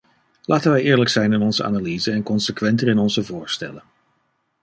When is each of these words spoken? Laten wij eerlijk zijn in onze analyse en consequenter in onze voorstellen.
Laten 0.45 0.71
wij 0.71 0.81
eerlijk 0.81 1.09
zijn 1.09 1.33
in 1.33 1.41
onze 1.41 1.63
analyse 1.63 2.11
en 2.11 2.23
consequenter 2.23 2.87
in 2.87 2.97
onze 2.97 3.23
voorstellen. 3.23 3.83